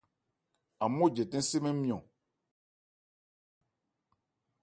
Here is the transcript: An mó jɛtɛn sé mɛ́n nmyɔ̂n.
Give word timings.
An 0.83 0.89
mó 0.97 1.05
jɛtɛn 1.15 1.43
sé 1.49 1.57
mɛ́n 1.63 1.75
nmyɔ̂n. 1.77 2.01